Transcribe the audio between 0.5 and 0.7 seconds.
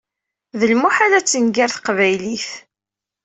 D